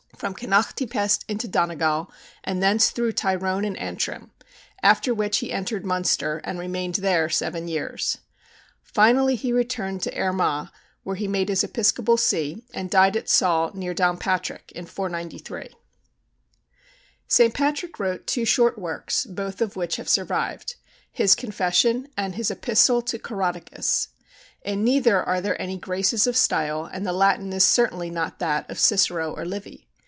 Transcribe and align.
From 0.17 0.35
Connacht 0.35 0.77
he 0.77 0.85
passed 0.85 1.25
into 1.27 1.47
Donegal, 1.47 2.11
and 2.43 2.61
thence 2.61 2.91
through 2.91 3.13
Tyrone 3.13 3.65
and 3.65 3.75
Antrim, 3.79 4.29
after 4.83 5.15
which 5.15 5.39
he 5.39 5.51
entered 5.51 5.83
Munster, 5.83 6.39
and 6.43 6.59
remained 6.59 6.93
there 6.95 7.27
seven 7.27 7.67
years. 7.67 8.19
Finally, 8.83 9.33
he 9.35 9.51
returned 9.51 10.03
to 10.03 10.15
Armagh, 10.15 10.69
which 11.01 11.17
he 11.21 11.27
made 11.27 11.49
his 11.49 11.63
episcopal 11.63 12.17
see, 12.17 12.63
and 12.71 12.91
died 12.91 13.17
at 13.17 13.29
Saul, 13.29 13.71
near 13.73 13.95
Downpatrick, 13.95 14.71
in 14.73 14.85
493. 14.85 15.69
St. 17.27 17.51
Patrick 17.55 17.97
wrote 17.97 18.27
two 18.27 18.45
short 18.45 18.77
works, 18.77 19.25
both 19.25 19.59
of 19.59 19.75
which 19.75 19.95
have 19.95 20.07
survived, 20.09 20.75
his 21.11 21.33
Confession 21.33 22.07
and 22.15 22.35
his 22.35 22.51
Epistle 22.51 23.01
to 23.01 23.17
Coroticus. 23.17 24.09
In 24.63 24.83
neither 24.83 25.23
are 25.23 25.41
there 25.41 25.59
any 25.59 25.79
graces 25.79 26.27
of 26.27 26.37
style, 26.37 26.85
and 26.93 27.07
the 27.07 27.11
Latin 27.13 27.51
is 27.53 27.65
certainly 27.65 28.11
not 28.11 28.37
that 28.37 28.69
of 28.69 28.77
Cicero 28.77 29.33
or 29.35 29.45
Livy. 29.45 29.87